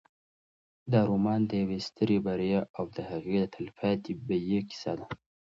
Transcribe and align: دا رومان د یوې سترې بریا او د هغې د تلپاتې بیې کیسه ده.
دا 0.91 0.99
رومان 1.09 1.41
د 1.45 1.51
یوې 1.61 1.79
سترې 1.87 2.17
بریا 2.25 2.61
او 2.77 2.85
د 2.95 2.97
هغې 3.09 3.35
د 3.41 3.45
تلپاتې 3.55 4.11
بیې 4.27 4.59
کیسه 4.69 4.91
ده. 4.99 5.05